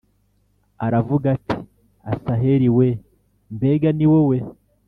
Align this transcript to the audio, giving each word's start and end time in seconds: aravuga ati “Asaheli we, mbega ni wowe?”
aravuga 0.85 1.25
ati 1.35 1.57
“Asaheli 2.13 2.69
we, 2.77 2.87
mbega 3.55 3.89
ni 3.97 4.05
wowe?” 4.11 4.37